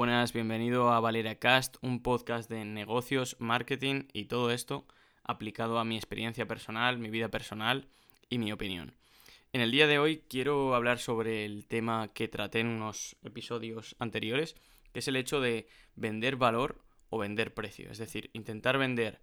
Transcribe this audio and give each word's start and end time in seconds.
Buenas, 0.00 0.32
bienvenido 0.32 0.90
a 0.90 1.00
Valera 1.00 1.34
Cast, 1.34 1.76
un 1.82 2.02
podcast 2.02 2.48
de 2.48 2.64
negocios, 2.64 3.36
marketing 3.38 4.04
y 4.14 4.24
todo 4.24 4.50
esto 4.50 4.86
aplicado 5.24 5.78
a 5.78 5.84
mi 5.84 5.96
experiencia 5.96 6.48
personal, 6.48 6.96
mi 6.96 7.10
vida 7.10 7.28
personal 7.28 7.86
y 8.30 8.38
mi 8.38 8.50
opinión. 8.50 8.94
En 9.52 9.60
el 9.60 9.70
día 9.70 9.86
de 9.86 9.98
hoy 9.98 10.24
quiero 10.26 10.74
hablar 10.74 11.00
sobre 11.00 11.44
el 11.44 11.66
tema 11.66 12.08
que 12.14 12.28
traté 12.28 12.60
en 12.60 12.68
unos 12.68 13.14
episodios 13.22 13.94
anteriores, 13.98 14.56
que 14.94 15.00
es 15.00 15.08
el 15.08 15.16
hecho 15.16 15.38
de 15.38 15.66
vender 15.96 16.36
valor 16.36 16.82
o 17.10 17.18
vender 17.18 17.52
precio, 17.52 17.90
es 17.90 17.98
decir, 17.98 18.30
intentar 18.32 18.78
vender 18.78 19.20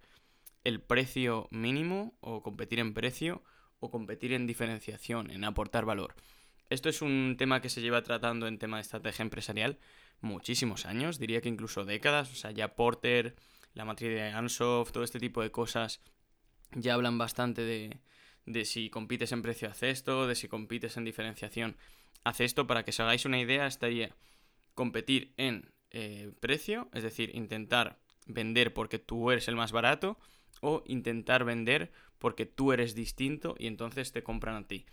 el 0.62 0.80
precio 0.80 1.48
mínimo 1.50 2.16
o 2.20 2.44
competir 2.44 2.78
en 2.78 2.94
precio 2.94 3.42
o 3.80 3.90
competir 3.90 4.32
en 4.32 4.46
diferenciación, 4.46 5.32
en 5.32 5.42
aportar 5.42 5.84
valor. 5.84 6.14
Esto 6.70 6.88
es 6.88 7.02
un 7.02 7.34
tema 7.36 7.60
que 7.60 7.70
se 7.70 7.80
lleva 7.80 8.02
tratando 8.02 8.46
en 8.46 8.58
tema 8.58 8.76
de 8.76 8.82
estrategia 8.82 9.24
empresarial 9.24 9.78
muchísimos 10.20 10.86
años, 10.86 11.18
diría 11.18 11.40
que 11.40 11.48
incluso 11.48 11.84
décadas, 11.84 12.30
o 12.32 12.34
sea, 12.34 12.50
ya 12.50 12.74
Porter, 12.74 13.36
la 13.74 13.84
matriz 13.84 14.10
de 14.10 14.22
Ansoff, 14.22 14.92
todo 14.92 15.04
este 15.04 15.20
tipo 15.20 15.42
de 15.42 15.50
cosas 15.50 16.00
ya 16.72 16.94
hablan 16.94 17.18
bastante 17.18 17.62
de, 17.62 18.00
de 18.46 18.64
si 18.64 18.90
compites 18.90 19.32
en 19.32 19.42
precio 19.42 19.68
hace 19.68 19.90
esto, 19.90 20.26
de 20.26 20.34
si 20.34 20.48
compites 20.48 20.96
en 20.96 21.04
diferenciación 21.04 21.76
hace 22.24 22.44
esto, 22.44 22.66
para 22.66 22.84
que 22.84 22.90
os 22.90 23.00
hagáis 23.00 23.24
una 23.24 23.40
idea 23.40 23.66
estaría 23.66 24.14
competir 24.74 25.32
en 25.36 25.72
eh, 25.90 26.32
precio, 26.40 26.88
es 26.92 27.02
decir, 27.02 27.30
intentar 27.34 27.98
vender 28.26 28.74
porque 28.74 28.98
tú 28.98 29.30
eres 29.30 29.48
el 29.48 29.56
más 29.56 29.72
barato 29.72 30.18
o 30.60 30.82
intentar 30.86 31.44
vender 31.44 31.90
porque 32.18 32.46
tú 32.46 32.72
eres 32.72 32.94
distinto 32.94 33.54
y 33.58 33.66
entonces 33.66 34.12
te 34.12 34.22
compran 34.22 34.56
a 34.56 34.66
ti 34.66 34.86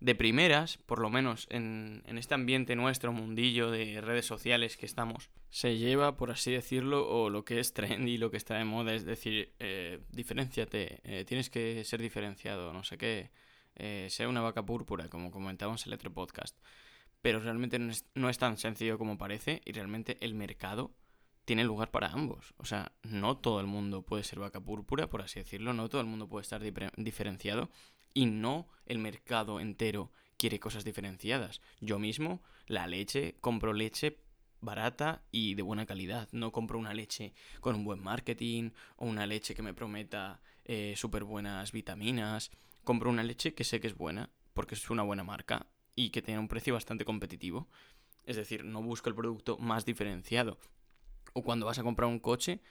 de 0.00 0.14
primeras, 0.14 0.78
por 0.78 1.00
lo 1.00 1.08
menos 1.08 1.46
en, 1.50 2.02
este 2.06 2.34
ambiente 2.34 2.76
nuestro, 2.76 3.12
mundillo 3.12 3.70
de 3.70 4.00
redes 4.00 4.26
sociales 4.26 4.76
que 4.76 4.86
estamos, 4.86 5.30
se 5.48 5.78
lleva, 5.78 6.16
por 6.16 6.30
así 6.30 6.52
decirlo, 6.52 7.08
o 7.08 7.30
lo 7.30 7.44
que 7.44 7.60
es 7.60 7.72
trendy, 7.72 8.18
lo 8.18 8.30
que 8.30 8.36
está 8.36 8.56
de 8.56 8.64
moda, 8.64 8.94
es 8.94 9.04
decir, 9.04 9.54
eh, 9.58 10.00
diferenciate, 10.10 11.00
eh, 11.04 11.24
tienes 11.24 11.48
que 11.48 11.82
ser 11.84 12.02
diferenciado, 12.02 12.72
no 12.72 12.84
sé 12.84 12.98
qué, 12.98 13.30
eh, 13.76 14.08
sea 14.10 14.28
una 14.28 14.42
vaca 14.42 14.64
púrpura, 14.64 15.08
como 15.08 15.30
comentamos 15.30 15.86
en 15.86 15.92
el 15.92 15.94
otro 15.94 16.12
podcast. 16.12 16.58
Pero 17.22 17.40
realmente 17.40 17.78
no 17.78 17.90
es, 17.90 18.04
no 18.14 18.28
es 18.28 18.38
tan 18.38 18.58
sencillo 18.58 18.98
como 18.98 19.18
parece 19.18 19.62
y 19.64 19.72
realmente 19.72 20.16
el 20.20 20.34
mercado 20.34 20.94
tiene 21.46 21.64
lugar 21.64 21.90
para 21.90 22.08
ambos. 22.08 22.54
O 22.58 22.64
sea, 22.64 22.92
no 23.02 23.38
todo 23.38 23.60
el 23.60 23.66
mundo 23.66 24.02
puede 24.02 24.24
ser 24.24 24.38
vaca 24.38 24.60
púrpura, 24.60 25.08
por 25.08 25.22
así 25.22 25.40
decirlo, 25.40 25.72
no 25.72 25.88
todo 25.88 26.00
el 26.00 26.06
mundo 26.06 26.28
puede 26.28 26.42
estar 26.42 26.60
diferenciado 26.96 27.70
y 28.16 28.24
no 28.24 28.66
el 28.86 28.98
mercado 28.98 29.60
entero 29.60 30.10
quiere 30.38 30.58
cosas 30.58 30.84
diferenciadas. 30.84 31.60
Yo 31.80 31.98
mismo, 31.98 32.42
la 32.66 32.86
leche, 32.86 33.36
compro 33.42 33.74
leche 33.74 34.16
barata 34.62 35.22
y 35.30 35.54
de 35.54 35.60
buena 35.60 35.84
calidad. 35.84 36.26
No 36.32 36.50
compro 36.50 36.78
una 36.78 36.94
leche 36.94 37.34
con 37.60 37.74
un 37.76 37.84
buen 37.84 38.02
marketing 38.02 38.70
o 38.96 39.04
una 39.04 39.26
leche 39.26 39.54
que 39.54 39.60
me 39.60 39.74
prometa 39.74 40.40
eh, 40.64 40.94
súper 40.96 41.24
buenas 41.24 41.72
vitaminas. 41.72 42.50
Compro 42.84 43.10
una 43.10 43.22
leche 43.22 43.52
que 43.52 43.64
sé 43.64 43.80
que 43.80 43.88
es 43.88 43.94
buena 43.94 44.30
porque 44.54 44.76
es 44.76 44.88
una 44.88 45.02
buena 45.02 45.22
marca 45.22 45.66
y 45.94 46.08
que 46.08 46.22
tiene 46.22 46.40
un 46.40 46.48
precio 46.48 46.72
bastante 46.72 47.04
competitivo. 47.04 47.68
Es 48.24 48.36
decir, 48.36 48.64
no 48.64 48.80
busco 48.80 49.10
el 49.10 49.14
producto 49.14 49.58
más 49.58 49.84
diferenciado. 49.84 50.58
O 51.34 51.42
cuando 51.42 51.66
vas 51.66 51.78
a 51.78 51.82
comprar 51.82 52.08
un 52.08 52.18
coche, 52.18 52.62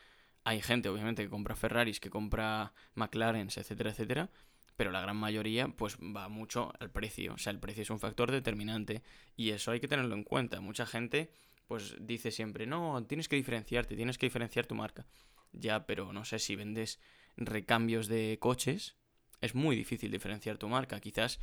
hay 0.43 0.59
gente 0.63 0.89
obviamente 0.89 1.21
que 1.21 1.30
compra 1.30 1.55
Ferraris, 1.55 1.99
que 1.99 2.09
compra 2.09 2.73
McLarens, 2.95 3.57
etcétera, 3.57 3.91
etcétera 3.91 4.31
pero 4.75 4.91
la 4.91 5.01
gran 5.01 5.17
mayoría 5.17 5.67
pues 5.67 5.97
va 5.97 6.27
mucho 6.29 6.73
al 6.79 6.91
precio, 6.91 7.33
o 7.33 7.37
sea, 7.37 7.51
el 7.51 7.59
precio 7.59 7.83
es 7.83 7.89
un 7.89 7.99
factor 7.99 8.31
determinante 8.31 9.03
y 9.35 9.51
eso 9.51 9.71
hay 9.71 9.79
que 9.79 9.87
tenerlo 9.87 10.15
en 10.15 10.23
cuenta. 10.23 10.61
Mucha 10.61 10.85
gente 10.85 11.31
pues 11.67 11.95
dice 11.99 12.31
siempre, 12.31 12.65
no, 12.65 13.03
tienes 13.07 13.27
que 13.27 13.35
diferenciarte, 13.35 13.95
tienes 13.95 14.17
que 14.17 14.27
diferenciar 14.27 14.65
tu 14.65 14.75
marca. 14.75 15.07
Ya, 15.51 15.85
pero 15.85 16.13
no 16.13 16.25
sé 16.25 16.39
si 16.39 16.55
vendes 16.55 16.99
recambios 17.37 18.07
de 18.07 18.37
coches, 18.39 18.95
es 19.41 19.55
muy 19.55 19.75
difícil 19.75 20.11
diferenciar 20.11 20.58
tu 20.58 20.67
marca. 20.67 20.99
Quizás 20.99 21.39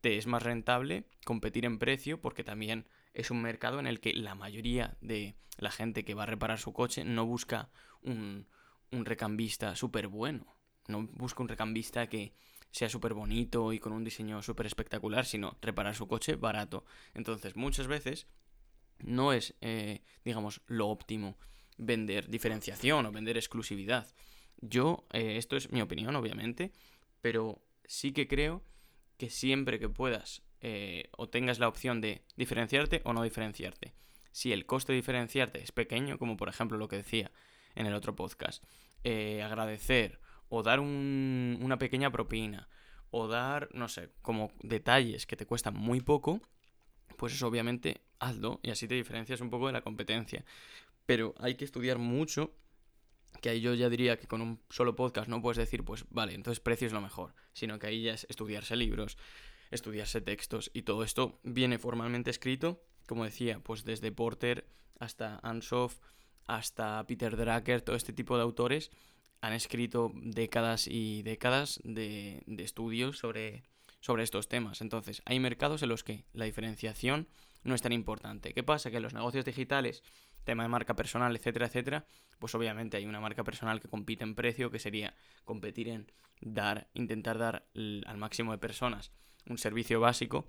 te 0.00 0.16
es 0.16 0.26
más 0.26 0.42
rentable 0.42 1.04
competir 1.24 1.64
en 1.64 1.78
precio 1.78 2.20
porque 2.20 2.44
también 2.44 2.86
es 3.12 3.30
un 3.30 3.42
mercado 3.42 3.80
en 3.80 3.86
el 3.86 4.00
que 4.00 4.12
la 4.14 4.34
mayoría 4.34 4.96
de 5.00 5.36
la 5.58 5.70
gente 5.70 6.04
que 6.04 6.14
va 6.14 6.24
a 6.24 6.26
reparar 6.26 6.58
su 6.58 6.72
coche 6.72 7.04
no 7.04 7.26
busca 7.26 7.70
un, 8.02 8.48
un 8.90 9.04
recambista 9.04 9.76
súper 9.76 10.08
bueno. 10.08 10.56
No 10.88 11.06
busca 11.12 11.42
un 11.42 11.48
recambista 11.48 12.08
que 12.08 12.32
sea 12.70 12.88
súper 12.88 13.14
bonito 13.14 13.72
y 13.72 13.78
con 13.78 13.92
un 13.92 14.04
diseño 14.04 14.42
súper 14.42 14.66
espectacular, 14.66 15.26
sino 15.26 15.56
reparar 15.60 15.94
su 15.94 16.06
coche 16.06 16.36
barato. 16.36 16.84
Entonces, 17.14 17.56
muchas 17.56 17.86
veces 17.86 18.26
no 18.98 19.32
es, 19.32 19.54
eh, 19.60 20.02
digamos, 20.24 20.60
lo 20.66 20.88
óptimo 20.88 21.36
vender 21.78 22.28
diferenciación 22.28 23.06
o 23.06 23.12
vender 23.12 23.36
exclusividad. 23.36 24.06
Yo, 24.60 25.06
eh, 25.12 25.36
esto 25.36 25.56
es 25.56 25.72
mi 25.72 25.80
opinión, 25.80 26.14
obviamente, 26.16 26.72
pero 27.20 27.62
sí 27.84 28.12
que 28.12 28.28
creo 28.28 28.62
que 29.16 29.30
siempre 29.30 29.78
que 29.78 29.88
puedas 29.88 30.42
eh, 30.60 31.08
o 31.16 31.28
tengas 31.28 31.58
la 31.58 31.68
opción 31.68 32.00
de 32.00 32.22
diferenciarte 32.36 33.00
o 33.04 33.12
no 33.12 33.22
diferenciarte. 33.22 33.94
Si 34.32 34.52
el 34.52 34.66
coste 34.66 34.92
de 34.92 34.96
diferenciarte 34.96 35.62
es 35.62 35.72
pequeño, 35.72 36.18
como 36.18 36.36
por 36.36 36.48
ejemplo 36.48 36.78
lo 36.78 36.88
que 36.88 36.96
decía 36.96 37.32
en 37.74 37.86
el 37.86 37.94
otro 37.94 38.14
podcast, 38.14 38.62
agradecer 39.02 40.20
o 40.50 40.62
dar 40.62 40.80
una 40.80 41.78
pequeña 41.78 42.10
propina, 42.10 42.68
o 43.10 43.28
dar, 43.28 43.68
no 43.72 43.88
sé, 43.88 44.10
como 44.20 44.52
detalles 44.62 45.24
que 45.26 45.36
te 45.36 45.46
cuestan 45.46 45.74
muy 45.74 46.00
poco, 46.00 46.42
pues 47.16 47.32
eso 47.32 47.46
obviamente 47.46 48.02
hazlo 48.18 48.60
y 48.62 48.70
así 48.70 48.86
te 48.86 48.94
diferencias 48.94 49.40
un 49.40 49.48
poco 49.48 49.68
de 49.68 49.72
la 49.72 49.82
competencia. 49.82 50.44
Pero 51.06 51.34
hay 51.38 51.54
que 51.54 51.64
estudiar 51.64 51.98
mucho, 51.98 52.52
que 53.40 53.48
ahí 53.48 53.60
yo 53.60 53.74
ya 53.74 53.88
diría 53.88 54.18
que 54.18 54.26
con 54.26 54.42
un 54.42 54.60
solo 54.70 54.96
podcast 54.96 55.28
no 55.28 55.40
puedes 55.40 55.56
decir, 55.56 55.84
pues 55.84 56.04
vale, 56.10 56.34
entonces 56.34 56.60
precio 56.60 56.88
es 56.88 56.92
lo 56.92 57.00
mejor, 57.00 57.34
sino 57.52 57.78
que 57.78 57.86
ahí 57.86 58.02
ya 58.02 58.14
es 58.14 58.26
estudiarse 58.28 58.74
libros, 58.74 59.18
estudiarse 59.70 60.20
textos 60.20 60.70
y 60.74 60.82
todo 60.82 61.04
esto 61.04 61.38
viene 61.44 61.78
formalmente 61.78 62.30
escrito, 62.30 62.82
como 63.06 63.24
decía, 63.24 63.60
pues 63.60 63.84
desde 63.84 64.10
Porter 64.10 64.66
hasta 64.98 65.38
Ansoff, 65.42 66.00
hasta 66.46 67.06
Peter 67.06 67.36
Drucker, 67.36 67.82
todo 67.82 67.94
este 67.94 68.12
tipo 68.12 68.36
de 68.36 68.42
autores 68.42 68.90
han 69.40 69.52
escrito 69.52 70.12
décadas 70.14 70.86
y 70.86 71.22
décadas 71.22 71.80
de, 71.84 72.42
estudios 72.58 73.18
sobre, 73.18 73.62
sobre 74.00 74.22
estos 74.22 74.48
temas. 74.48 74.80
Entonces, 74.80 75.22
hay 75.24 75.40
mercados 75.40 75.82
en 75.82 75.88
los 75.88 76.04
que 76.04 76.24
la 76.32 76.44
diferenciación 76.44 77.28
no 77.62 77.74
es 77.74 77.82
tan 77.82 77.92
importante. 77.92 78.52
¿Qué 78.52 78.62
pasa? 78.62 78.90
Que 78.90 78.98
en 78.98 79.02
los 79.02 79.14
negocios 79.14 79.44
digitales, 79.44 80.02
tema 80.44 80.62
de 80.62 80.68
marca 80.68 80.94
personal, 80.94 81.34
etcétera, 81.36 81.66
etcétera, 81.66 82.06
pues 82.38 82.54
obviamente 82.54 82.96
hay 82.96 83.06
una 83.06 83.20
marca 83.20 83.44
personal 83.44 83.80
que 83.80 83.88
compite 83.88 84.24
en 84.24 84.34
precio, 84.34 84.70
que 84.70 84.78
sería 84.78 85.14
competir 85.44 85.88
en 85.88 86.10
dar, 86.40 86.88
intentar 86.94 87.38
dar 87.38 87.66
al 87.74 88.16
máximo 88.16 88.52
de 88.52 88.58
personas 88.58 89.12
un 89.46 89.58
servicio 89.58 90.00
básico, 90.00 90.48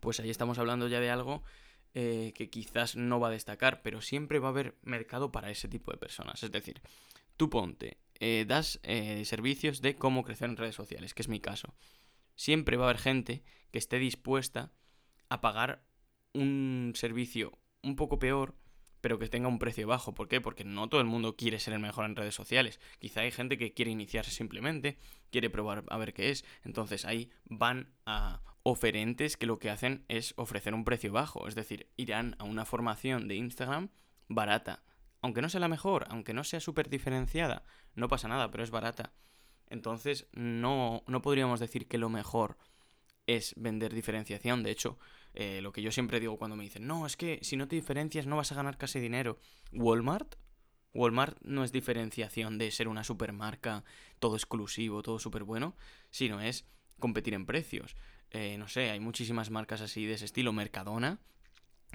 pues 0.00 0.20
ahí 0.20 0.30
estamos 0.30 0.58
hablando 0.58 0.88
ya 0.88 1.00
de 1.00 1.10
algo 1.10 1.42
eh, 1.94 2.32
que 2.34 2.50
quizás 2.50 2.96
no 2.96 3.18
va 3.18 3.28
a 3.28 3.32
destacar, 3.32 3.82
pero 3.82 4.00
siempre 4.00 4.38
va 4.38 4.48
a 4.48 4.50
haber 4.50 4.76
mercado 4.82 5.32
para 5.32 5.50
ese 5.50 5.68
tipo 5.68 5.90
de 5.90 5.98
personas. 5.98 6.42
Es 6.42 6.52
decir, 6.52 6.80
tú 7.36 7.50
ponte 7.50 7.98
eh, 8.20 8.44
das 8.46 8.80
eh, 8.82 9.24
servicios 9.24 9.80
de 9.80 9.96
cómo 9.96 10.22
crecer 10.22 10.50
en 10.50 10.56
redes 10.56 10.74
sociales, 10.74 11.14
que 11.14 11.22
es 11.22 11.28
mi 11.28 11.40
caso. 11.40 11.74
Siempre 12.36 12.76
va 12.76 12.84
a 12.84 12.90
haber 12.90 13.00
gente 13.00 13.42
que 13.70 13.78
esté 13.78 13.98
dispuesta 13.98 14.72
a 15.28 15.40
pagar 15.40 15.84
un 16.32 16.92
servicio 16.94 17.58
un 17.82 17.96
poco 17.96 18.18
peor, 18.18 18.54
pero 19.00 19.18
que 19.18 19.28
tenga 19.28 19.48
un 19.48 19.58
precio 19.58 19.86
bajo. 19.86 20.14
¿Por 20.14 20.28
qué? 20.28 20.40
Porque 20.40 20.64
no 20.64 20.88
todo 20.88 21.00
el 21.00 21.06
mundo 21.06 21.36
quiere 21.36 21.58
ser 21.58 21.74
el 21.74 21.80
mejor 21.80 22.04
en 22.04 22.16
redes 22.16 22.34
sociales. 22.34 22.78
Quizá 22.98 23.22
hay 23.22 23.30
gente 23.30 23.56
que 23.56 23.72
quiere 23.72 23.90
iniciarse 23.90 24.30
simplemente, 24.30 24.98
quiere 25.30 25.48
probar 25.48 25.84
a 25.88 25.96
ver 25.96 26.12
qué 26.12 26.30
es. 26.30 26.44
Entonces 26.64 27.04
ahí 27.04 27.30
van 27.44 27.94
a 28.04 28.42
oferentes 28.62 29.38
que 29.38 29.46
lo 29.46 29.58
que 29.58 29.70
hacen 29.70 30.04
es 30.08 30.34
ofrecer 30.36 30.74
un 30.74 30.84
precio 30.84 31.12
bajo. 31.12 31.48
Es 31.48 31.54
decir, 31.54 31.88
irán 31.96 32.36
a 32.38 32.44
una 32.44 32.66
formación 32.66 33.28
de 33.28 33.36
Instagram 33.36 33.88
barata 34.28 34.82
aunque 35.22 35.42
no 35.42 35.48
sea 35.48 35.60
la 35.60 35.68
mejor, 35.68 36.06
aunque 36.08 36.34
no 36.34 36.44
sea 36.44 36.60
súper 36.60 36.88
diferenciada, 36.88 37.64
no 37.94 38.08
pasa 38.08 38.28
nada, 38.28 38.50
pero 38.50 38.64
es 38.64 38.70
barata. 38.70 39.12
Entonces, 39.68 40.26
no, 40.32 41.02
no 41.06 41.22
podríamos 41.22 41.60
decir 41.60 41.86
que 41.86 41.98
lo 41.98 42.08
mejor 42.08 42.58
es 43.26 43.54
vender 43.56 43.94
diferenciación. 43.94 44.62
De 44.62 44.70
hecho, 44.70 44.98
eh, 45.34 45.60
lo 45.62 45.72
que 45.72 45.82
yo 45.82 45.92
siempre 45.92 46.20
digo 46.20 46.38
cuando 46.38 46.56
me 46.56 46.64
dicen, 46.64 46.86
no, 46.86 47.06
es 47.06 47.16
que 47.16 47.38
si 47.42 47.56
no 47.56 47.68
te 47.68 47.76
diferencias 47.76 48.26
no 48.26 48.36
vas 48.36 48.52
a 48.52 48.56
ganar 48.56 48.78
casi 48.78 48.98
dinero. 48.98 49.38
Walmart, 49.72 50.34
Walmart 50.92 51.38
no 51.42 51.62
es 51.62 51.72
diferenciación 51.72 52.58
de 52.58 52.70
ser 52.70 52.88
una 52.88 53.04
supermarca, 53.04 53.84
todo 54.18 54.34
exclusivo, 54.34 55.02
todo 55.02 55.18
súper 55.18 55.44
bueno, 55.44 55.76
sino 56.10 56.40
es 56.40 56.66
competir 56.98 57.34
en 57.34 57.46
precios. 57.46 57.96
Eh, 58.30 58.56
no 58.58 58.68
sé, 58.68 58.90
hay 58.90 59.00
muchísimas 59.00 59.50
marcas 59.50 59.80
así 59.80 60.04
de 60.04 60.14
ese 60.14 60.24
estilo. 60.24 60.52
Mercadona, 60.52 61.20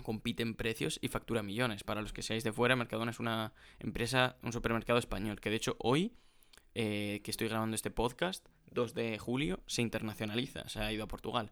compite 0.03 0.44
en 0.44 0.56
precios 0.56 1.00
y 1.01 1.07
factura 1.07 1.44
millones. 1.44 1.83
Para 1.83 2.01
los 2.01 2.13
que 2.13 2.21
seáis 2.21 2.44
de 2.44 2.51
fuera, 2.51 2.75
Mercadona 2.75 3.12
es 3.12 3.19
una 3.19 3.53
empresa, 3.80 4.38
un 4.44 4.53
supermercado 4.53 5.00
español, 5.00 5.39
que 5.39 5.50
de 5.50 5.56
hecho 5.56 5.75
hoy, 5.80 6.13
eh, 6.74 7.21
que 7.24 7.31
estoy 7.31 7.47
grabando 7.47 7.75
este 7.75 7.92
podcast, 7.92 8.47
2 8.71 8.94
de 8.94 9.18
julio, 9.18 9.62
se 9.68 9.81
internacionaliza, 9.81 10.68
se 10.69 10.80
ha 10.80 10.92
ido 10.92 11.03
a 11.03 11.07
Portugal. 11.07 11.51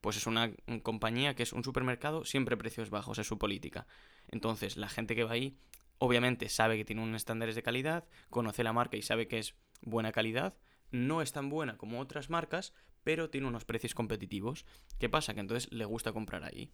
Pues 0.00 0.16
es 0.16 0.26
una 0.26 0.50
compañía 0.82 1.34
que 1.34 1.44
es 1.44 1.52
un 1.52 1.62
supermercado, 1.62 2.24
siempre 2.24 2.56
precios 2.56 2.90
bajos, 2.90 3.18
es 3.18 3.26
su 3.26 3.38
política. 3.38 3.86
Entonces, 4.28 4.76
la 4.76 4.88
gente 4.88 5.14
que 5.14 5.24
va 5.24 5.32
ahí, 5.32 5.56
obviamente 5.98 6.48
sabe 6.48 6.76
que 6.76 6.84
tiene 6.84 7.02
unos 7.02 7.16
estándares 7.16 7.54
de 7.54 7.62
calidad, 7.62 8.04
conoce 8.30 8.64
la 8.64 8.72
marca 8.72 8.96
y 8.96 9.02
sabe 9.02 9.28
que 9.28 9.38
es 9.38 9.54
buena 9.82 10.10
calidad, 10.10 10.56
no 10.90 11.22
es 11.22 11.32
tan 11.32 11.48
buena 11.48 11.76
como 11.76 12.00
otras 12.00 12.30
marcas, 12.30 12.72
pero 13.04 13.30
tiene 13.30 13.46
unos 13.46 13.64
precios 13.64 13.94
competitivos. 13.94 14.64
¿Qué 14.98 15.08
pasa? 15.08 15.34
Que 15.34 15.40
entonces 15.40 15.72
le 15.72 15.84
gusta 15.84 16.12
comprar 16.12 16.44
ahí. 16.44 16.70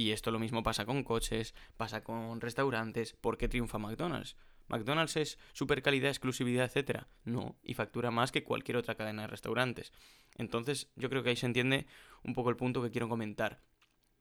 Y 0.00 0.12
esto 0.12 0.30
lo 0.30 0.38
mismo 0.38 0.62
pasa 0.62 0.86
con 0.86 1.04
coches, 1.04 1.54
pasa 1.76 2.02
con 2.02 2.40
restaurantes. 2.40 3.12
¿Por 3.12 3.36
qué 3.36 3.48
triunfa 3.48 3.76
McDonald's? 3.76 4.34
¿McDonald's 4.66 5.18
es 5.18 5.38
super 5.52 5.82
calidad, 5.82 6.08
exclusividad, 6.08 6.64
etcétera? 6.64 7.06
No, 7.24 7.58
y 7.62 7.74
factura 7.74 8.10
más 8.10 8.32
que 8.32 8.42
cualquier 8.42 8.78
otra 8.78 8.94
cadena 8.94 9.20
de 9.20 9.28
restaurantes. 9.28 9.92
Entonces, 10.36 10.90
yo 10.96 11.10
creo 11.10 11.22
que 11.22 11.28
ahí 11.28 11.36
se 11.36 11.44
entiende 11.44 11.86
un 12.24 12.32
poco 12.32 12.48
el 12.48 12.56
punto 12.56 12.82
que 12.82 12.90
quiero 12.90 13.10
comentar. 13.10 13.60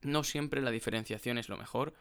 No 0.01 0.25
siempre 0.25 0.61
la 0.61 0.71
diferenciación 0.71 1.37
es 1.37 1.47
lo 1.47 1.55
mejor, 1.55 1.93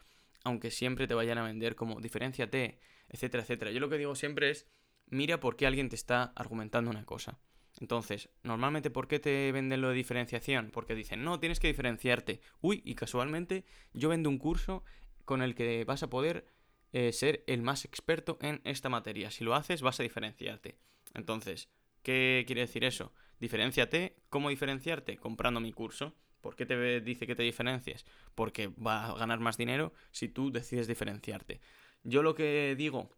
aunque 0.43 0.71
siempre 0.71 1.07
te 1.07 1.13
vayan 1.13 1.37
a 1.37 1.43
vender 1.43 1.77
como 1.77 2.01
diferenciate, 2.01 2.81
etcétera, 3.07 3.43
etcétera. 3.43 3.71
Yo 3.71 3.79
lo 3.79 3.87
que 3.87 3.97
digo 3.97 4.13
siempre 4.13 4.49
es, 4.49 4.67
mira 5.05 5.39
por 5.39 5.55
qué 5.55 5.67
alguien 5.67 5.87
te 5.87 5.95
está 5.95 6.33
argumentando 6.35 6.91
una 6.91 7.05
cosa. 7.05 7.39
Entonces, 7.79 8.29
normalmente, 8.43 8.89
¿por 8.89 9.07
qué 9.07 9.19
te 9.19 9.51
venden 9.51 9.81
lo 9.81 9.89
de 9.89 9.95
diferenciación? 9.95 10.69
Porque 10.71 10.95
dicen, 10.95 11.23
no, 11.23 11.39
tienes 11.39 11.59
que 11.59 11.67
diferenciarte. 11.67 12.41
Uy, 12.61 12.81
y 12.85 12.95
casualmente 12.95 13.63
yo 13.93 14.09
vendo 14.09 14.29
un 14.29 14.37
curso 14.37 14.83
con 15.23 15.41
el 15.41 15.55
que 15.55 15.85
vas 15.85 16.03
a 16.03 16.09
poder 16.09 16.45
eh, 16.91 17.13
ser 17.13 17.43
el 17.47 17.61
más 17.61 17.85
experto 17.85 18.37
en 18.41 18.61
esta 18.65 18.89
materia. 18.89 19.31
Si 19.31 19.43
lo 19.43 19.55
haces, 19.55 19.81
vas 19.81 19.99
a 19.99 20.03
diferenciarte. 20.03 20.77
Entonces, 21.13 21.69
¿qué 22.03 22.43
quiere 22.45 22.61
decir 22.61 22.83
eso? 22.83 23.13
Diferenciate. 23.39 24.17
¿Cómo 24.29 24.49
diferenciarte? 24.49 25.17
Comprando 25.17 25.61
mi 25.61 25.71
curso. 25.71 26.15
¿Por 26.41 26.55
qué 26.55 26.65
te 26.65 27.01
dice 27.01 27.27
que 27.27 27.35
te 27.35 27.43
diferencies? 27.43 28.05
Porque 28.35 28.67
va 28.67 29.07
a 29.07 29.13
ganar 29.13 29.39
más 29.39 29.57
dinero 29.57 29.93
si 30.11 30.27
tú 30.27 30.51
decides 30.51 30.87
diferenciarte. 30.87 31.61
Yo 32.03 32.23
lo 32.23 32.35
que 32.35 32.75
digo 32.77 33.09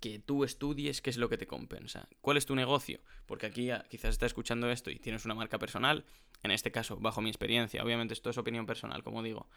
que 0.00 0.18
tú 0.18 0.44
estudies 0.44 1.00
qué 1.00 1.10
es 1.10 1.16
lo 1.16 1.28
que 1.28 1.38
te 1.38 1.46
compensa. 1.46 2.08
¿Cuál 2.20 2.36
es 2.36 2.46
tu 2.46 2.54
negocio? 2.54 3.00
Porque 3.26 3.46
aquí 3.46 3.70
quizás 3.88 4.10
estás 4.10 4.28
escuchando 4.28 4.70
esto 4.70 4.90
y 4.90 4.98
tienes 4.98 5.24
una 5.24 5.34
marca 5.34 5.58
personal, 5.58 6.04
en 6.42 6.50
este 6.50 6.72
caso, 6.72 6.96
bajo 6.98 7.20
mi 7.20 7.30
experiencia, 7.30 7.82
obviamente 7.84 8.14
esto 8.14 8.30
es 8.30 8.38
opinión 8.38 8.66
personal, 8.66 9.02
como 9.02 9.22
digo, 9.22 9.48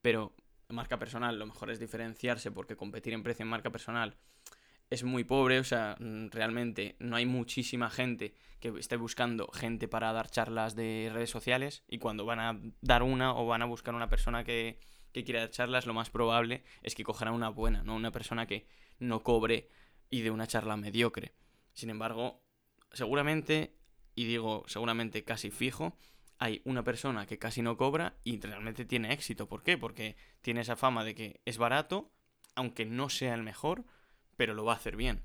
pero 0.00 0.34
marca 0.68 0.98
personal 0.98 1.38
lo 1.38 1.46
mejor 1.46 1.70
es 1.70 1.78
diferenciarse 1.78 2.50
porque 2.50 2.76
competir 2.76 3.12
en 3.12 3.22
precio 3.22 3.42
en 3.44 3.50
marca 3.50 3.70
personal 3.70 4.16
es 4.92 5.04
muy 5.04 5.24
pobre, 5.24 5.58
o 5.58 5.64
sea, 5.64 5.96
mm, 5.98 6.28
realmente 6.30 6.96
no 6.98 7.16
hay 7.16 7.24
muchísima 7.24 7.88
gente 7.88 8.34
que 8.60 8.68
esté 8.78 8.96
buscando 8.96 9.48
gente 9.48 9.88
para 9.88 10.12
dar 10.12 10.30
charlas 10.30 10.76
de 10.76 11.10
redes 11.12 11.30
sociales 11.30 11.82
y 11.88 11.98
cuando 11.98 12.26
van 12.26 12.40
a 12.40 12.60
dar 12.82 13.02
una 13.02 13.34
o 13.34 13.46
van 13.46 13.62
a 13.62 13.64
buscar 13.64 13.94
una 13.94 14.10
persona 14.10 14.44
que, 14.44 14.78
que 15.12 15.24
quiera 15.24 15.40
dar 15.40 15.50
charlas, 15.50 15.86
lo 15.86 15.94
más 15.94 16.10
probable 16.10 16.64
es 16.82 16.94
que 16.94 17.04
cogerá 17.04 17.32
una 17.32 17.48
buena, 17.48 17.82
no 17.82 17.94
una 17.94 18.10
persona 18.10 18.46
que 18.46 18.66
no 18.98 19.22
cobre 19.22 19.68
y 20.10 20.22
de 20.22 20.30
una 20.30 20.46
charla 20.46 20.76
mediocre. 20.76 21.32
Sin 21.74 21.90
embargo, 21.90 22.42
seguramente, 22.92 23.74
y 24.14 24.24
digo 24.24 24.64
seguramente 24.66 25.24
casi 25.24 25.50
fijo, 25.50 25.96
hay 26.38 26.60
una 26.64 26.82
persona 26.82 27.26
que 27.26 27.38
casi 27.38 27.62
no 27.62 27.76
cobra 27.76 28.16
y 28.24 28.40
realmente 28.40 28.84
tiene 28.84 29.12
éxito. 29.12 29.48
¿Por 29.48 29.62
qué? 29.62 29.78
Porque 29.78 30.16
tiene 30.40 30.62
esa 30.62 30.76
fama 30.76 31.04
de 31.04 31.14
que 31.14 31.40
es 31.44 31.56
barato, 31.56 32.10
aunque 32.54 32.84
no 32.84 33.08
sea 33.08 33.34
el 33.34 33.42
mejor, 33.42 33.84
pero 34.36 34.54
lo 34.54 34.64
va 34.64 34.72
a 34.72 34.76
hacer 34.76 34.96
bien. 34.96 35.22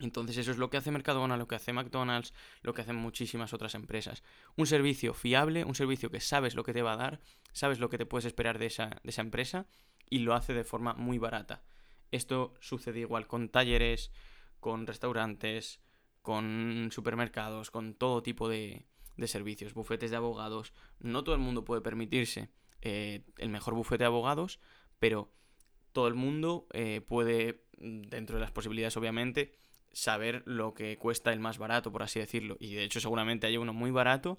Entonces 0.00 0.36
eso 0.36 0.50
es 0.50 0.58
lo 0.58 0.70
que 0.70 0.76
hace 0.76 0.90
Mercadona, 0.90 1.36
lo 1.36 1.48
que 1.48 1.56
hace 1.56 1.72
McDonald's, 1.72 2.32
lo 2.62 2.72
que 2.72 2.82
hacen 2.82 2.96
muchísimas 2.96 3.52
otras 3.52 3.74
empresas. 3.74 4.22
Un 4.56 4.66
servicio 4.66 5.12
fiable, 5.12 5.64
un 5.64 5.74
servicio 5.74 6.10
que 6.10 6.20
sabes 6.20 6.54
lo 6.54 6.62
que 6.62 6.72
te 6.72 6.82
va 6.82 6.92
a 6.92 6.96
dar, 6.96 7.20
sabes 7.52 7.80
lo 7.80 7.90
que 7.90 7.98
te 7.98 8.06
puedes 8.06 8.24
esperar 8.24 8.58
de 8.58 8.66
esa, 8.66 9.00
de 9.02 9.10
esa 9.10 9.22
empresa 9.22 9.66
y 10.08 10.20
lo 10.20 10.34
hace 10.34 10.54
de 10.54 10.64
forma 10.64 10.94
muy 10.94 11.18
barata. 11.18 11.62
Esto 12.10 12.54
sucede 12.60 13.00
igual 13.00 13.26
con 13.26 13.48
talleres, 13.48 14.12
con 14.60 14.86
restaurantes, 14.86 15.80
con 16.22 16.88
supermercados, 16.92 17.70
con 17.70 17.94
todo 17.94 18.22
tipo 18.22 18.48
de, 18.48 18.86
servicios, 19.26 19.74
bufetes 19.74 20.10
de 20.10 20.16
abogados. 20.16 20.72
No 21.00 21.24
todo 21.24 21.34
el 21.34 21.40
mundo 21.40 21.64
puede 21.64 21.80
permitirse 21.80 22.50
eh, 22.82 23.24
el 23.38 23.48
mejor 23.48 23.74
bufete 23.74 24.04
de 24.04 24.06
abogados, 24.06 24.60
pero 24.98 25.32
todo 25.92 26.06
el 26.06 26.14
mundo 26.14 26.66
eh, 26.72 27.00
puede, 27.00 27.64
dentro 27.78 28.36
de 28.36 28.40
las 28.40 28.52
posibilidades 28.52 28.96
obviamente, 28.96 29.58
saber 29.92 30.42
lo 30.46 30.74
que 30.74 30.96
cuesta 30.98 31.32
el 31.32 31.40
más 31.40 31.58
barato, 31.58 31.92
por 31.92 32.02
así 32.02 32.20
decirlo. 32.20 32.56
Y 32.60 32.74
de 32.74 32.84
hecho 32.84 33.00
seguramente 33.00 33.46
hay 33.46 33.56
uno 33.56 33.72
muy 33.72 33.90
barato 33.90 34.38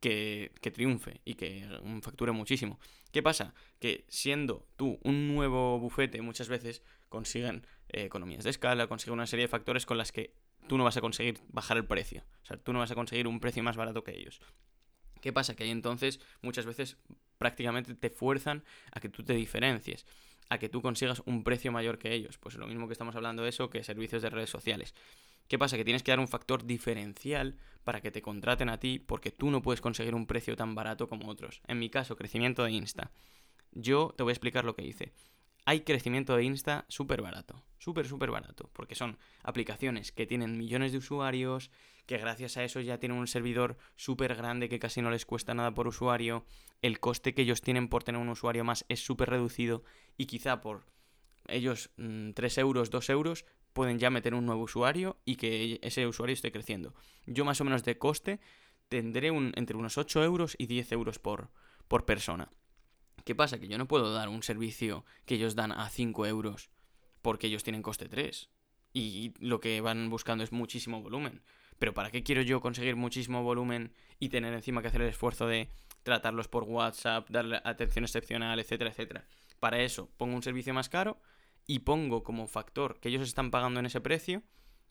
que, 0.00 0.50
triunfe 0.72 1.20
y 1.24 1.34
que 1.34 1.66
facture 2.02 2.32
muchísimo. 2.32 2.78
¿Qué 3.12 3.22
pasa? 3.22 3.54
Que 3.78 4.04
siendo 4.08 4.66
tú 4.76 4.98
un 5.02 5.34
nuevo 5.34 5.78
bufete, 5.78 6.20
muchas 6.22 6.48
veces 6.48 6.82
consiguen 7.08 7.66
eh, 7.88 8.04
economías 8.04 8.44
de 8.44 8.50
escala, 8.50 8.86
consiguen 8.86 9.14
una 9.14 9.26
serie 9.26 9.44
de 9.44 9.48
factores 9.48 9.86
con 9.86 9.98
las 9.98 10.12
que 10.12 10.34
tú 10.66 10.78
no 10.78 10.84
vas 10.84 10.96
a 10.96 11.00
conseguir 11.00 11.40
bajar 11.48 11.76
el 11.76 11.84
precio. 11.84 12.24
O 12.42 12.46
sea, 12.46 12.56
tú 12.56 12.72
no 12.72 12.78
vas 12.78 12.90
a 12.90 12.94
conseguir 12.94 13.26
un 13.26 13.40
precio 13.40 13.62
más 13.62 13.76
barato 13.76 14.04
que 14.04 14.16
ellos. 14.16 14.40
¿Qué 15.20 15.32
pasa? 15.32 15.54
Que 15.54 15.64
ahí 15.64 15.70
entonces 15.70 16.20
muchas 16.40 16.64
veces 16.64 16.96
prácticamente 17.38 17.94
te 17.94 18.10
fuerzan 18.10 18.64
a 18.92 19.00
que 19.00 19.08
tú 19.08 19.22
te 19.22 19.34
diferencies, 19.34 20.06
a 20.50 20.58
que 20.58 20.68
tú 20.68 20.82
consigas 20.82 21.22
un 21.24 21.42
precio 21.42 21.72
mayor 21.72 21.98
que 21.98 22.12
ellos. 22.12 22.36
Pues 22.36 22.56
lo 22.56 22.66
mismo 22.66 22.86
que 22.86 22.92
estamos 22.92 23.16
hablando 23.16 23.42
de 23.42 23.48
eso 23.48 23.70
que 23.70 23.82
servicios 23.82 24.20
de 24.20 24.28
redes 24.28 24.50
sociales. 24.50 24.94
¿Qué 25.48 25.58
pasa? 25.58 25.76
Que 25.76 25.84
tienes 25.84 26.02
que 26.02 26.12
dar 26.12 26.20
un 26.20 26.28
factor 26.28 26.66
diferencial 26.66 27.56
para 27.82 28.00
que 28.00 28.10
te 28.10 28.20
contraten 28.20 28.68
a 28.68 28.78
ti 28.78 28.98
porque 28.98 29.30
tú 29.30 29.50
no 29.50 29.62
puedes 29.62 29.80
conseguir 29.80 30.14
un 30.14 30.26
precio 30.26 30.56
tan 30.56 30.74
barato 30.74 31.08
como 31.08 31.28
otros. 31.28 31.62
En 31.66 31.78
mi 31.78 31.88
caso, 31.88 32.16
crecimiento 32.16 32.64
de 32.64 32.72
Insta. 32.72 33.10
Yo 33.72 34.12
te 34.16 34.22
voy 34.22 34.30
a 34.30 34.34
explicar 34.34 34.64
lo 34.64 34.74
que 34.74 34.84
hice. 34.84 35.12
Hay 35.64 35.80
crecimiento 35.80 36.36
de 36.36 36.44
Insta 36.44 36.84
súper 36.88 37.22
barato, 37.22 37.62
súper, 37.78 38.06
súper 38.06 38.30
barato, 38.30 38.70
porque 38.72 38.94
son 38.94 39.18
aplicaciones 39.42 40.10
que 40.10 40.26
tienen 40.26 40.56
millones 40.56 40.92
de 40.92 40.98
usuarios, 40.98 41.70
que 42.06 42.18
gracias 42.18 42.56
a 42.56 42.64
eso 42.64 42.80
ya 42.80 42.98
tienen 42.98 43.18
un 43.18 43.26
servidor 43.26 43.76
súper 43.96 44.34
grande 44.34 44.68
que 44.68 44.78
casi 44.78 45.02
no 45.02 45.10
les 45.10 45.26
cuesta 45.26 45.54
nada 45.54 45.72
por 45.72 45.88
usuario, 45.88 46.44
el 46.82 47.00
coste 47.00 47.34
que 47.34 47.42
ellos 47.42 47.60
tienen 47.62 47.88
por 47.88 48.04
tener 48.04 48.20
un 48.20 48.28
usuario 48.28 48.64
más 48.64 48.84
es 48.88 49.04
súper 49.04 49.30
reducido 49.30 49.84
y 50.16 50.26
quizá 50.26 50.60
por 50.60 50.86
ellos 51.46 51.90
3 51.96 51.98
mm, 51.98 52.60
euros, 52.60 52.90
2 52.90 53.10
euros, 53.10 53.44
pueden 53.72 53.98
ya 53.98 54.10
meter 54.10 54.34
un 54.34 54.46
nuevo 54.46 54.62
usuario 54.62 55.18
y 55.24 55.36
que 55.36 55.78
ese 55.82 56.06
usuario 56.06 56.34
esté 56.34 56.52
creciendo. 56.52 56.94
Yo 57.26 57.44
más 57.44 57.60
o 57.60 57.64
menos 57.64 57.84
de 57.84 57.98
coste 57.98 58.40
tendré 58.88 59.30
un, 59.30 59.52
entre 59.56 59.76
unos 59.76 59.98
8 59.98 60.24
euros 60.24 60.56
y 60.58 60.66
10 60.66 60.92
euros 60.92 61.18
por, 61.18 61.50
por 61.88 62.04
persona. 62.04 62.50
¿Qué 63.24 63.34
pasa? 63.34 63.58
Que 63.58 63.68
yo 63.68 63.78
no 63.78 63.86
puedo 63.86 64.12
dar 64.12 64.28
un 64.28 64.42
servicio 64.42 65.04
que 65.26 65.34
ellos 65.36 65.54
dan 65.54 65.72
a 65.72 65.88
5 65.88 66.26
euros 66.26 66.70
porque 67.22 67.46
ellos 67.46 67.62
tienen 67.62 67.82
coste 67.82 68.08
3. 68.08 68.50
Y 68.92 69.34
lo 69.38 69.60
que 69.60 69.80
van 69.80 70.10
buscando 70.10 70.42
es 70.42 70.52
muchísimo 70.52 71.02
volumen. 71.02 71.42
Pero 71.80 71.94
¿para 71.94 72.10
qué 72.10 72.22
quiero 72.22 72.42
yo 72.42 72.60
conseguir 72.60 72.94
muchísimo 72.94 73.42
volumen 73.42 73.94
y 74.18 74.28
tener 74.28 74.52
encima 74.52 74.82
que 74.82 74.88
hacer 74.88 75.00
el 75.00 75.08
esfuerzo 75.08 75.46
de 75.46 75.70
tratarlos 76.02 76.46
por 76.46 76.64
WhatsApp, 76.64 77.30
darle 77.30 77.58
atención 77.64 78.04
excepcional, 78.04 78.60
etcétera, 78.60 78.90
etcétera? 78.90 79.24
Para 79.60 79.80
eso 79.80 80.10
pongo 80.18 80.36
un 80.36 80.42
servicio 80.42 80.74
más 80.74 80.90
caro 80.90 81.18
y 81.66 81.78
pongo 81.78 82.22
como 82.22 82.46
factor 82.46 83.00
que 83.00 83.08
ellos 83.08 83.22
están 83.22 83.50
pagando 83.50 83.80
en 83.80 83.86
ese 83.86 84.02
precio 84.02 84.42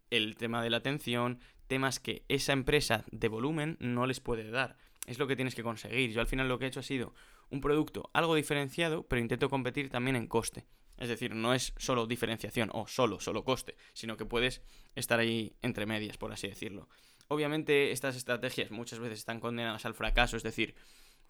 el 0.10 0.36
tema 0.36 0.64
de 0.64 0.72
la 0.72 0.78
atención, 0.78 1.40
temas 1.68 2.00
que 2.00 2.24
esa 2.28 2.54
empresa 2.54 3.06
de 3.12 3.28
volumen 3.28 3.78
no 3.80 4.08
les 4.08 4.20
puede 4.20 4.50
dar. 4.50 4.76
Es 5.06 5.20
lo 5.20 5.28
que 5.28 5.36
tienes 5.36 5.54
que 5.54 5.62
conseguir. 5.62 6.10
Yo 6.10 6.22
al 6.22 6.28
final 6.28 6.50
lo 6.50 6.58
que 6.58 6.66
he 6.66 6.70
hecho 6.70 6.80
ha 6.80 6.84
sido 6.84 7.14
un 7.52 7.62
producto 7.62 8.10
algo 8.14 8.34
diferenciado, 8.34 9.04
pero 9.04 9.22
intento 9.22 9.48
competir 9.48 9.92
también 9.92 10.16
en 10.16 10.26
coste. 10.26 10.66
Es 11.00 11.10
decir, 11.10 11.34
no 11.34 11.54
es 11.54 11.74
solo 11.78 12.06
diferenciación 12.06 12.70
o 12.74 12.88
solo, 12.88 13.20
solo 13.20 13.44
coste, 13.44 13.76
sino 13.94 14.18
que 14.18 14.26
puedes 14.26 14.62
estar 14.96 15.20
ahí 15.20 15.56
entre 15.62 15.86
medias, 15.86 16.18
por 16.18 16.32
así 16.32 16.48
decirlo. 16.48 16.90
Obviamente 17.28 17.92
estas 17.92 18.16
estrategias 18.16 18.72
muchas 18.72 19.00
veces 19.00 19.20
están 19.20 19.40
condenadas 19.40 19.86
al 19.86 19.94
fracaso, 19.94 20.36
es 20.36 20.44
decir, 20.44 20.76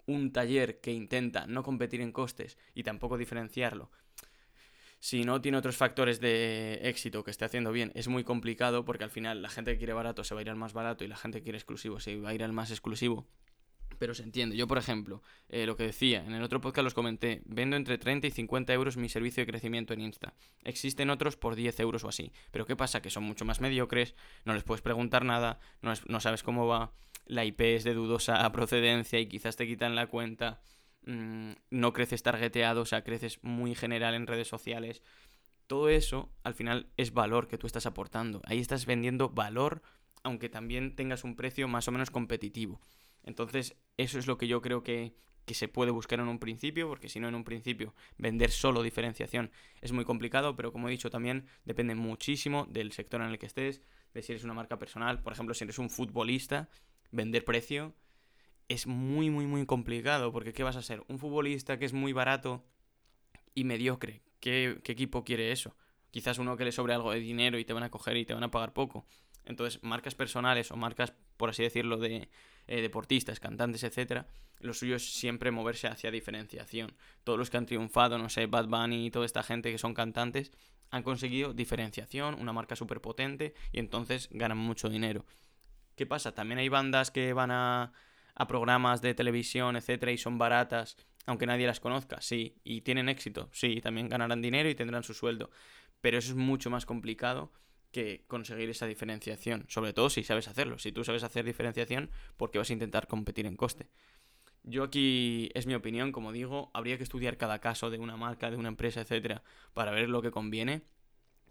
un 0.06 0.32
taller 0.32 0.80
que 0.80 0.92
intenta 0.92 1.46
no 1.46 1.62
competir 1.62 2.00
en 2.00 2.12
costes 2.12 2.58
y 2.74 2.82
tampoco 2.82 3.16
diferenciarlo, 3.16 3.90
si 5.02 5.24
no 5.24 5.40
tiene 5.40 5.56
otros 5.56 5.78
factores 5.78 6.20
de 6.20 6.74
éxito 6.82 7.24
que 7.24 7.30
esté 7.30 7.46
haciendo 7.46 7.72
bien, 7.72 7.90
es 7.94 8.08
muy 8.08 8.22
complicado 8.22 8.84
porque 8.84 9.02
al 9.02 9.10
final 9.10 9.40
la 9.40 9.48
gente 9.48 9.72
que 9.72 9.78
quiere 9.78 9.94
barato 9.94 10.24
se 10.24 10.34
va 10.34 10.40
a 10.40 10.42
ir 10.42 10.50
al 10.50 10.56
más 10.56 10.74
barato 10.74 11.04
y 11.04 11.08
la 11.08 11.16
gente 11.16 11.38
que 11.38 11.44
quiere 11.44 11.56
exclusivo 11.56 12.00
se 12.00 12.20
va 12.20 12.28
a 12.28 12.34
ir 12.34 12.44
al 12.44 12.52
más 12.52 12.70
exclusivo. 12.70 13.26
Pero 14.00 14.14
se 14.14 14.22
entiende. 14.22 14.56
Yo, 14.56 14.66
por 14.66 14.78
ejemplo, 14.78 15.22
eh, 15.50 15.66
lo 15.66 15.76
que 15.76 15.82
decía, 15.82 16.24
en 16.24 16.32
el 16.32 16.42
otro 16.42 16.58
podcast 16.62 16.84
los 16.84 16.94
comenté, 16.94 17.42
vendo 17.44 17.76
entre 17.76 17.98
30 17.98 18.28
y 18.28 18.30
50 18.30 18.72
euros 18.72 18.96
mi 18.96 19.10
servicio 19.10 19.42
de 19.42 19.46
crecimiento 19.46 19.92
en 19.92 20.00
Insta. 20.00 20.32
Existen 20.64 21.10
otros 21.10 21.36
por 21.36 21.54
10 21.54 21.78
euros 21.80 22.02
o 22.04 22.08
así. 22.08 22.32
Pero 22.50 22.64
¿qué 22.64 22.76
pasa? 22.76 23.02
Que 23.02 23.10
son 23.10 23.24
mucho 23.24 23.44
más 23.44 23.60
mediocres, 23.60 24.14
no 24.46 24.54
les 24.54 24.64
puedes 24.64 24.80
preguntar 24.80 25.26
nada, 25.26 25.60
no, 25.82 25.92
no 26.06 26.20
sabes 26.20 26.42
cómo 26.42 26.66
va, 26.66 26.94
la 27.26 27.44
IP 27.44 27.60
es 27.60 27.84
de 27.84 27.92
dudosa 27.92 28.50
procedencia 28.52 29.20
y 29.20 29.26
quizás 29.26 29.56
te 29.56 29.66
quitan 29.66 29.94
la 29.94 30.06
cuenta. 30.06 30.62
Mm, 31.04 31.52
no 31.68 31.92
creces 31.92 32.22
targeteado, 32.22 32.80
o 32.80 32.86
sea, 32.86 33.04
creces 33.04 33.38
muy 33.42 33.74
general 33.74 34.14
en 34.14 34.26
redes 34.26 34.48
sociales. 34.48 35.02
Todo 35.66 35.90
eso, 35.90 36.32
al 36.42 36.54
final, 36.54 36.88
es 36.96 37.12
valor 37.12 37.48
que 37.48 37.58
tú 37.58 37.66
estás 37.66 37.84
aportando. 37.84 38.40
Ahí 38.46 38.60
estás 38.60 38.86
vendiendo 38.86 39.28
valor, 39.28 39.82
aunque 40.22 40.48
también 40.48 40.96
tengas 40.96 41.22
un 41.22 41.36
precio 41.36 41.68
más 41.68 41.86
o 41.86 41.92
menos 41.92 42.10
competitivo. 42.10 42.80
Entonces, 43.22 43.76
eso 43.96 44.18
es 44.18 44.26
lo 44.26 44.38
que 44.38 44.48
yo 44.48 44.60
creo 44.60 44.82
que 44.82 45.14
que 45.50 45.54
se 45.54 45.66
puede 45.66 45.90
buscar 45.90 46.20
en 46.20 46.28
un 46.28 46.38
principio, 46.38 46.86
porque 46.86 47.08
si 47.08 47.18
no 47.18 47.26
en 47.26 47.34
un 47.34 47.42
principio 47.42 47.92
vender 48.18 48.52
solo 48.52 48.84
diferenciación 48.84 49.50
es 49.80 49.90
muy 49.90 50.04
complicado, 50.04 50.54
pero 50.54 50.70
como 50.70 50.86
he 50.86 50.92
dicho 50.92 51.10
también 51.10 51.44
depende 51.64 51.96
muchísimo 51.96 52.66
del 52.70 52.92
sector 52.92 53.20
en 53.20 53.30
el 53.30 53.38
que 53.38 53.46
estés, 53.46 53.82
de 54.14 54.22
si 54.22 54.30
eres 54.30 54.44
una 54.44 54.54
marca 54.54 54.78
personal, 54.78 55.22
por 55.22 55.32
ejemplo, 55.32 55.52
si 55.52 55.64
eres 55.64 55.80
un 55.80 55.90
futbolista, 55.90 56.68
vender 57.10 57.44
precio 57.44 57.96
es 58.68 58.86
muy, 58.86 59.30
muy, 59.30 59.46
muy 59.46 59.66
complicado, 59.66 60.30
porque 60.30 60.52
¿qué 60.52 60.62
vas 60.62 60.76
a 60.76 60.82
ser? 60.82 61.02
Un 61.08 61.18
futbolista 61.18 61.80
que 61.80 61.84
es 61.84 61.92
muy 61.92 62.12
barato 62.12 62.64
y 63.52 63.64
mediocre. 63.64 64.22
¿Qué, 64.38 64.80
equipo 64.84 65.24
quiere 65.24 65.50
eso? 65.50 65.74
Quizás 66.12 66.38
uno 66.38 66.56
que 66.56 66.64
le 66.64 66.70
sobre 66.70 66.94
algo 66.94 67.10
de 67.10 67.18
dinero 67.18 67.58
y 67.58 67.64
te 67.64 67.72
van 67.72 67.82
a 67.82 67.90
coger 67.90 68.16
y 68.16 68.24
te 68.24 68.34
van 68.34 68.44
a 68.44 68.52
pagar 68.52 68.72
poco. 68.72 69.04
Entonces, 69.44 69.82
marcas 69.82 70.14
personales 70.14 70.70
o 70.70 70.76
marcas, 70.76 71.14
por 71.36 71.50
así 71.50 71.62
decirlo, 71.62 71.96
de 71.96 72.28
eh, 72.66 72.82
deportistas, 72.82 73.40
cantantes, 73.40 73.82
etcétera, 73.82 74.26
lo 74.60 74.74
suyo 74.74 74.96
es 74.96 75.12
siempre 75.12 75.50
moverse 75.50 75.88
hacia 75.88 76.10
diferenciación. 76.10 76.92
Todos 77.24 77.38
los 77.38 77.50
que 77.50 77.56
han 77.56 77.66
triunfado, 77.66 78.18
no 78.18 78.28
sé, 78.28 78.46
Bad 78.46 78.66
Bunny 78.66 79.06
y 79.06 79.10
toda 79.10 79.26
esta 79.26 79.42
gente 79.42 79.72
que 79.72 79.78
son 79.78 79.94
cantantes, 79.94 80.52
han 80.90 81.02
conseguido 81.02 81.52
diferenciación, 81.54 82.34
una 82.34 82.52
marca 82.52 82.76
súper 82.76 83.00
potente 83.00 83.54
y 83.72 83.78
entonces 83.78 84.28
ganan 84.32 84.58
mucho 84.58 84.88
dinero. 84.88 85.24
¿Qué 85.96 86.06
pasa? 86.06 86.32
También 86.32 86.58
hay 86.58 86.68
bandas 86.68 87.10
que 87.10 87.32
van 87.32 87.50
a 87.50 87.92
a 88.40 88.46
programas 88.46 89.02
de 89.02 89.12
televisión, 89.12 89.76
etcétera, 89.76 90.12
y 90.12 90.16
son 90.16 90.38
baratas, 90.38 90.96
aunque 91.26 91.44
nadie 91.44 91.66
las 91.66 91.78
conozca, 91.78 92.22
sí, 92.22 92.56
y 92.64 92.80
tienen 92.80 93.10
éxito, 93.10 93.50
sí, 93.52 93.82
también 93.82 94.08
ganarán 94.08 94.40
dinero 94.40 94.68
y 94.70 94.74
tendrán 94.74 95.02
su 95.02 95.12
sueldo, 95.12 95.50
pero 96.00 96.16
eso 96.16 96.30
es 96.30 96.36
mucho 96.36 96.70
más 96.70 96.86
complicado 96.86 97.52
que 97.92 98.24
conseguir 98.26 98.70
esa 98.70 98.86
diferenciación, 98.86 99.66
sobre 99.68 99.92
todo 99.92 100.10
si 100.10 100.22
sabes 100.22 100.48
hacerlo, 100.48 100.78
si 100.78 100.92
tú 100.92 101.04
sabes 101.04 101.22
hacer 101.22 101.44
diferenciación, 101.44 102.10
porque 102.36 102.58
vas 102.58 102.70
a 102.70 102.72
intentar 102.72 103.06
competir 103.06 103.46
en 103.46 103.56
coste. 103.56 103.88
Yo 104.62 104.84
aquí 104.84 105.50
es 105.54 105.66
mi 105.66 105.74
opinión, 105.74 106.12
como 106.12 106.32
digo, 106.32 106.70
habría 106.74 106.98
que 106.98 107.02
estudiar 107.02 107.36
cada 107.36 107.60
caso 107.60 107.90
de 107.90 107.98
una 107.98 108.16
marca, 108.16 108.50
de 108.50 108.56
una 108.56 108.68
empresa, 108.68 109.00
etcétera, 109.00 109.42
para 109.72 109.90
ver 109.90 110.08
lo 110.08 110.22
que 110.22 110.30
conviene. 110.30 110.82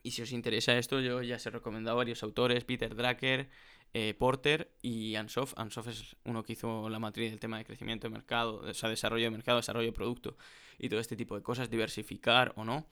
Y 0.03 0.11
si 0.11 0.21
os 0.21 0.31
interesa 0.31 0.77
esto, 0.77 1.01
yo 1.01 1.21
ya 1.21 1.37
os 1.37 1.45
he 1.45 1.49
recomendado 1.49 1.97
varios 1.97 2.23
autores, 2.23 2.63
Peter 2.63 2.95
Drucker, 2.95 3.49
eh, 3.93 4.13
Porter 4.13 4.71
y 4.81 5.15
Ansoff. 5.15 5.53
Ansoff 5.57 5.87
es 5.87 6.15
uno 6.23 6.43
que 6.43 6.53
hizo 6.53 6.87
la 6.89 6.99
matriz 6.99 7.31
del 7.31 7.39
tema 7.39 7.57
de 7.57 7.65
crecimiento 7.65 8.07
de 8.07 8.11
mercado, 8.11 8.61
o 8.61 8.73
sea, 8.73 8.89
desarrollo 8.89 9.25
de 9.25 9.31
mercado, 9.31 9.57
desarrollo 9.57 9.87
de 9.87 9.93
producto 9.93 10.37
y 10.77 10.87
todo 10.89 10.99
este 10.99 11.15
tipo 11.15 11.35
de 11.35 11.41
cosas, 11.41 11.69
diversificar 11.69 12.53
o 12.55 12.63
no. 12.63 12.87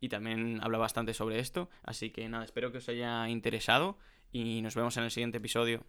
Y 0.00 0.08
también 0.08 0.60
habla 0.62 0.78
bastante 0.78 1.14
sobre 1.14 1.38
esto. 1.38 1.68
Así 1.82 2.10
que 2.10 2.28
nada, 2.28 2.44
espero 2.44 2.72
que 2.72 2.78
os 2.78 2.88
haya 2.88 3.28
interesado 3.28 3.98
y 4.32 4.62
nos 4.62 4.74
vemos 4.74 4.96
en 4.96 5.04
el 5.04 5.10
siguiente 5.10 5.38
episodio. 5.38 5.84